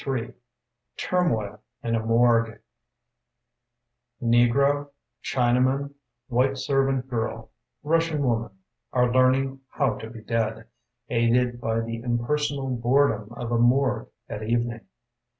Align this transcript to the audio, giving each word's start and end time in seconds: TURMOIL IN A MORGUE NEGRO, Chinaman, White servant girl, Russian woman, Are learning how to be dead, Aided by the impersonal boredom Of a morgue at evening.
TURMOIL 0.97 1.59
IN 1.83 1.93
A 1.93 2.03
MORGUE 2.03 2.57
NEGRO, 4.19 4.89
Chinaman, 5.23 5.93
White 6.27 6.57
servant 6.57 7.07
girl, 7.07 7.51
Russian 7.83 8.23
woman, 8.23 8.49
Are 8.93 9.13
learning 9.13 9.59
how 9.69 9.99
to 9.99 10.09
be 10.09 10.21
dead, 10.23 10.65
Aided 11.09 11.61
by 11.61 11.81
the 11.81 12.01
impersonal 12.01 12.71
boredom 12.75 13.31
Of 13.33 13.51
a 13.51 13.59
morgue 13.59 14.09
at 14.27 14.41
evening. 14.41 14.87